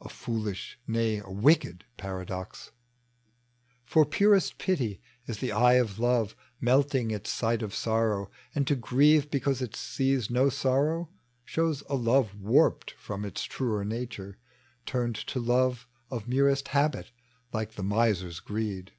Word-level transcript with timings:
A 0.00 0.08
foolish, 0.08 0.78
nay, 0.86 1.18
a 1.18 1.28
wicked 1.28 1.84
paradox! 1.98 2.70
For 3.84 4.06
purest 4.06 4.56
pity 4.56 5.02
is 5.26 5.40
the 5.40 5.52
eye 5.52 5.74
of 5.74 5.98
love 5.98 6.34
Melting 6.58 7.12
at 7.12 7.26
sight 7.26 7.60
of 7.60 7.74
sorrow; 7.74 8.30
and 8.54 8.66
to 8.66 8.76
grieve 8.76 9.30
Because 9.30 9.60
it 9.60 9.76
sees 9.76 10.30
no 10.30 10.48
sorrow, 10.48 11.10
shows 11.44 11.82
a 11.90 11.96
love 11.96 12.34
Warped 12.40 12.92
from 12.92 13.26
its 13.26 13.44
truer 13.44 13.84
nature, 13.84 14.38
turned 14.86 15.16
to 15.16 15.38
love 15.38 15.86
<tf 16.10 16.26
merest 16.26 16.68
habit, 16.68 17.10
like 17.52 17.72
the 17.74 17.82
miser's 17.82 18.40
greed. 18.40 18.92